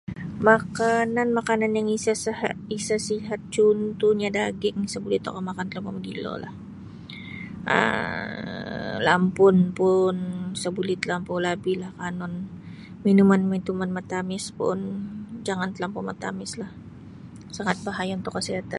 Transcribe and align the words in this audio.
Makanan-makanan 0.49 1.71
yang 1.79 1.87
isa 1.97 2.13
siat 2.23 2.99
sihat 3.09 3.39
contohnya 3.55 4.29
daging 4.37 4.77
isa 4.87 4.97
buli 5.03 5.17
tokou 5.25 5.43
makan 5.49 5.67
talampau 5.69 5.93
magilo 5.97 6.33
lah 6.43 6.53
um 7.75 8.95
lampun 9.07 9.55
pun 9.77 10.15
isa 10.57 10.67
buli 10.77 10.95
telampau 11.03 11.37
labih 11.45 11.75
la 11.83 11.89
minuman-minuman 13.05 13.89
matamis 13.97 14.45
pun 14.59 14.79
jangan 15.47 15.69
telampau 15.75 16.01
matamislah 16.09 16.71
sangat 17.55 17.77
bahaya 17.87 18.13
untuk 18.19 18.33
kesihatan. 18.37 18.69